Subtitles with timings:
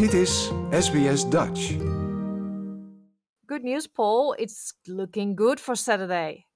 [0.00, 1.76] Dit is SBS Dutch.
[3.44, 4.34] Good news, Paul.
[4.38, 6.46] It's looking good for Saturday.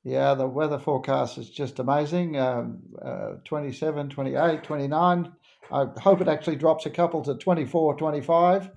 [0.00, 2.36] Yeah, the weather forecast is just amazing.
[2.36, 5.32] Um, uh, 27, 28, 29.
[5.70, 8.70] I hope it actually drops a couple to 24, 25.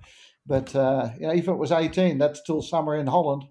[0.46, 3.44] But uh, you know, if it was 18, that's still summer in Holland.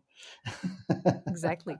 [1.28, 1.76] Exactly.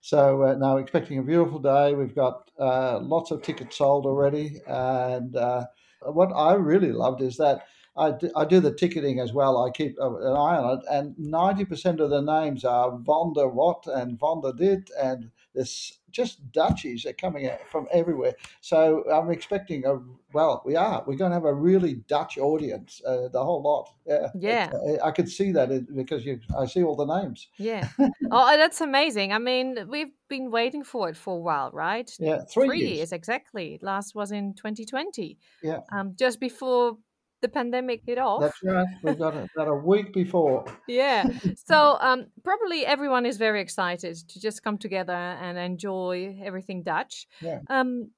[0.00, 1.94] So uh, now expecting a beautiful day.
[1.94, 5.66] We've got uh, lots of tickets sold already, and uh,
[6.00, 7.62] what I really loved is that
[7.96, 9.62] I do, I do the ticketing as well.
[9.62, 13.46] I keep an eye on it, and ninety percent of the names are Von der
[13.46, 18.34] What and Von der Dit, and there's just Dutchies are coming out from everywhere.
[18.60, 19.98] So I'm expecting a
[20.34, 21.02] well, we are.
[21.06, 23.88] We're going to have a really Dutch audience, uh, the whole lot.
[24.04, 24.72] Yeah, Yeah.
[25.02, 27.48] I could see that because you, I see all the names.
[27.56, 27.88] Yeah.
[28.32, 29.32] oh, that's amazing.
[29.32, 32.10] I mean, we've been waiting for it for a while, right?
[32.18, 33.12] Yeah, three, years.
[33.12, 33.78] exactly.
[33.80, 35.38] Last was in 2020.
[35.62, 35.78] Yeah.
[35.92, 36.98] Um, just before
[37.44, 38.40] the pandemic hit off.
[38.40, 38.86] That's right.
[39.02, 40.64] We've got it about a week before.
[40.88, 41.28] yeah.
[41.66, 47.26] So um, probably everyone is very excited to just come together and enjoy everything Dutch.
[47.42, 47.58] Yeah.
[47.68, 48.10] Um,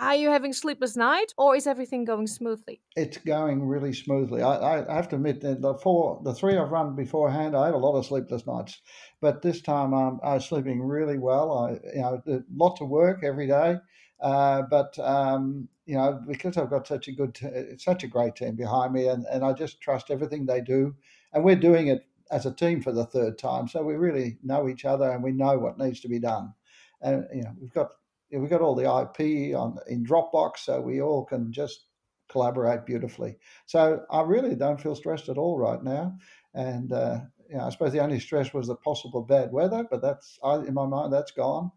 [0.00, 2.80] are you having sleepless night, or is everything going smoothly?
[2.96, 4.42] It's going really smoothly.
[4.42, 7.74] I, I, have to admit that the four, the three I've run beforehand, I had
[7.74, 8.80] a lot of sleepless nights,
[9.20, 11.52] but this time um, I'm sleeping really well.
[11.58, 13.76] I, you know, lots of work every day,
[14.20, 18.34] uh, but um, you know, because I've got such a good, t- such a great
[18.34, 20.94] team behind me, and, and I just trust everything they do,
[21.32, 24.68] and we're doing it as a team for the third time, so we really know
[24.68, 26.52] each other and we know what needs to be done,
[27.00, 27.90] and you know, we've got
[28.32, 31.86] we've got all the IP on in Dropbox, so we all can just
[32.28, 33.36] collaborate beautifully.
[33.66, 36.18] So I really don't feel stressed at all right now,
[36.52, 40.02] and uh, you know, I suppose the only stress was the possible bad weather, but
[40.02, 41.70] that's I, in my mind that's gone.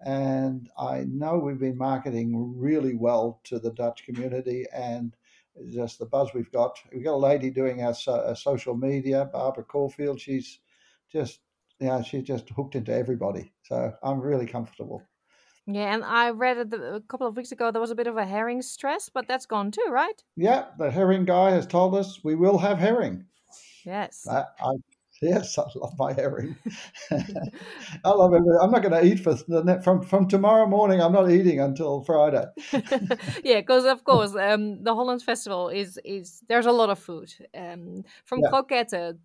[0.00, 5.14] And I know we've been marketing really well to the Dutch community, and
[5.70, 6.78] just the buzz we've got.
[6.92, 10.20] We've got a lady doing our, so, our social media, Barbara Caulfield.
[10.20, 10.58] She's
[11.10, 11.40] just,
[11.80, 13.52] you know, she's just hooked into everybody.
[13.62, 15.02] So I'm really comfortable.
[15.66, 18.06] Yeah, and I read it the- a couple of weeks ago there was a bit
[18.06, 20.22] of a herring stress, but that's gone too, right?
[20.36, 23.24] Yeah, the herring guy has told us we will have herring.
[23.84, 24.26] Yes.
[24.28, 24.74] I, I
[25.24, 26.56] yes, I love my herring.
[27.10, 28.42] I love it.
[28.60, 31.00] I'm not going to eat for the from from tomorrow morning.
[31.00, 32.46] I'm not eating until Friday.
[33.44, 37.32] yeah, because of course um, the Holland Festival is is there's a lot of food
[37.54, 38.62] um, from Yeah.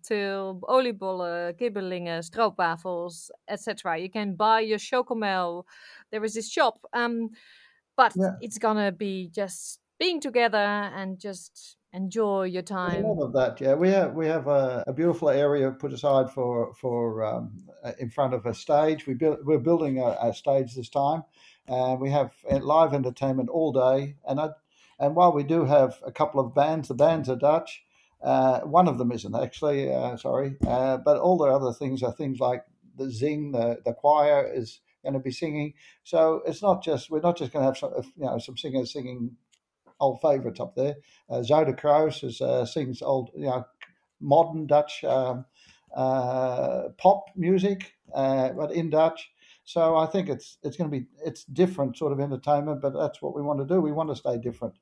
[0.08, 3.98] to oliebollen, kibbelingen, stroopwafels, etc.
[3.98, 5.64] You can buy your chocomel.
[6.10, 7.30] There is this shop, um,
[7.96, 8.36] but Yeah.
[8.40, 13.04] it's gonna be just being together and just enjoy your There's a time.
[13.06, 13.60] lot of that.
[13.60, 17.92] Yeah, we have we have a, a beautiful area put aside for for um, uh,
[17.98, 19.06] in front of a stage.
[19.06, 21.24] We build we're building a, a stage this time,
[21.66, 24.16] and we have uh, live entertainment all day.
[24.26, 24.50] And I,
[24.98, 27.82] and while we do have a couple of bands, the bands are Dutch.
[28.22, 29.92] Uh, one of them isn't actually.
[29.92, 32.64] Uh, sorry, uh, but all the other things are things like
[32.96, 35.74] the zing, the the choir is going to be singing.
[36.02, 38.92] So it's not just we're not just going to have some you know some singers
[38.92, 39.36] singing
[40.00, 40.96] old favourites up there.
[41.28, 43.64] Uh, Zoda Kroos is, uh, sings old, you know,
[44.20, 45.44] modern Dutch um,
[45.94, 49.30] uh, pop music, uh, but in Dutch.
[49.64, 53.22] So I think it's it's going to be it's different sort of entertainment, but that's
[53.22, 53.80] what we want to do.
[53.80, 54.74] We want to stay different,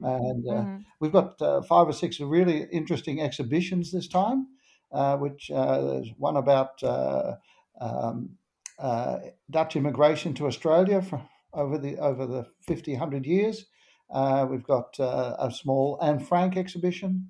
[0.00, 0.84] and uh, Mhm.
[1.00, 4.48] we've got uh, five or six really interesting exhibitions this time.
[4.90, 7.36] Uh, which uh, there's one about uh,
[7.80, 8.36] um,
[8.78, 13.64] uh, Dutch immigration to Australia for, over the over the 50, 100 years.
[14.12, 17.28] Uh, we've got uh, a small Anne Frank exhibition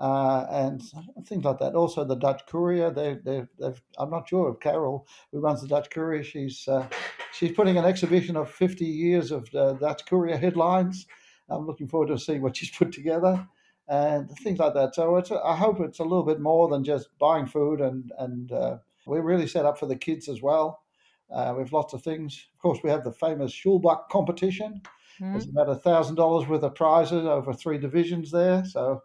[0.00, 0.82] uh, and
[1.26, 1.74] things like that.
[1.74, 2.90] Also, the Dutch Courier.
[2.90, 6.88] They, they, they've, I'm not sure if Carol, who runs the Dutch Courier, she's uh,
[7.32, 11.06] she's putting an exhibition of 50 years of the Dutch Courier headlines.
[11.48, 13.46] I'm looking forward to seeing what she's put together
[13.88, 14.94] and things like that.
[14.94, 18.52] So it's, I hope it's a little bit more than just buying food, and and
[18.52, 20.82] uh, we're really set up for the kids as well.
[21.30, 22.46] Uh, we have lots of things.
[22.54, 24.82] Of course, we have the famous sjoelbak competition.
[25.18, 29.02] There's about a thousand dollars worth of prizes over three divisions there, so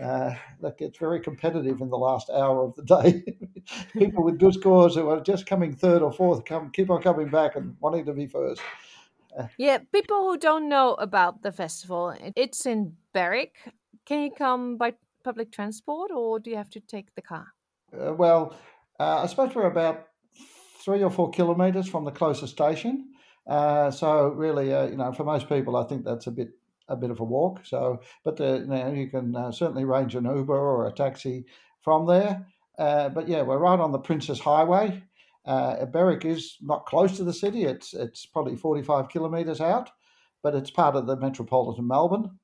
[0.00, 3.24] uh, that gets very competitive in the last hour of the day.
[3.92, 7.28] People with good scores who are just coming third or fourth come keep on coming
[7.28, 8.60] back and wanting to be first.
[9.58, 13.54] Yeah, people who don't know about the festival, it's in Berwick.
[14.06, 14.94] Can you come by
[15.24, 17.46] public transport or do you have to take the car?
[17.92, 18.56] Uh, well,
[18.98, 20.08] uh, I suppose we're about
[20.78, 23.10] three or four kilometres from the closest station.
[23.46, 26.50] Uh, so really, uh, you know, for most people, I think that's a bit
[26.88, 27.60] a bit of a walk.
[27.64, 31.44] So, but the, you, know, you can uh, certainly arrange an Uber or a taxi
[31.80, 32.46] from there.
[32.78, 35.02] Uh, but yeah, we're right on the Princes Highway.
[35.44, 37.64] Uh, Berwick is not close to the city.
[37.64, 39.90] It's it's probably forty five kilometres out,
[40.42, 42.38] but it's part of the metropolitan Melbourne.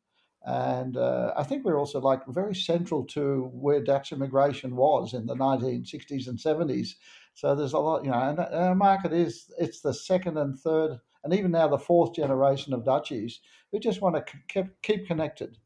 [0.44, 5.26] And uh, I think we're also like very central to where Dutch immigration was in
[5.26, 6.94] the 1960s and 70s.
[7.34, 10.98] So there's a lot, you know, and our market is it's the second and third,
[11.24, 13.40] and even now the fourth generation of Dutchies
[13.70, 15.56] who just want to keep keep connected,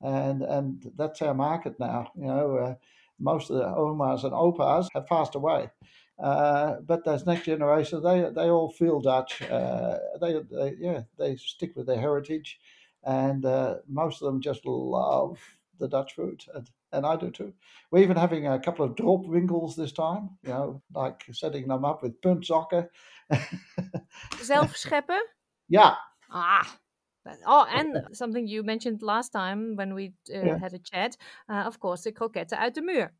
[0.00, 2.12] and and that's our market now.
[2.14, 2.74] You know, uh,
[3.18, 5.70] most of the Omas and Opas have passed away.
[6.18, 9.42] Uh, but those next generation, they they all feel Dutch.
[9.42, 12.58] Uh, they, they yeah they stick with their heritage,
[13.06, 15.38] and uh, most of them just love
[15.78, 17.52] the Dutch food, and, and I do too.
[17.90, 22.02] We're even having a couple of snoepwinkels this time, you know, like setting them up
[22.02, 22.88] with puntzakken.
[24.42, 25.20] Zelf scheppen?
[25.68, 25.94] yeah.
[26.30, 26.78] Ah.
[27.44, 30.58] Oh, and something you mentioned last time when we uh, Yeah.
[30.58, 31.16] had a chat,
[31.48, 33.12] uh, of course, the kroketten uit de muur.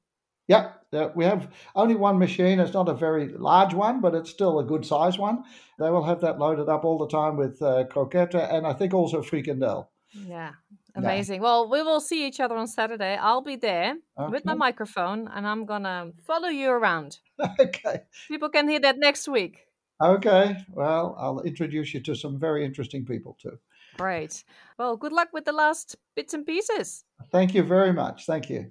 [0.49, 2.61] Yeah, yeah, we have only one machine.
[2.61, 5.43] It's not a very large one, but it's still a good size one.
[5.79, 8.95] They will have that loaded up all the time with uh, croquette and I think
[8.95, 9.89] also frikandel.
[10.13, 10.53] Yeah,
[10.95, 11.43] amazing.
[11.43, 13.17] Well, we will see each other on Saturday.
[13.17, 13.97] I'll be there
[14.31, 17.19] with my microphone and I'm gonna follow you around.
[17.61, 18.03] okay.
[18.29, 19.67] People can hear that next week.
[20.01, 20.57] Okay.
[20.71, 23.59] Well, I'll introduce you to some very interesting people too.
[23.97, 24.45] Great.
[24.79, 27.05] Well, good luck with the last bits and pieces.
[27.33, 28.27] Thank you very much.
[28.27, 28.71] Thank you.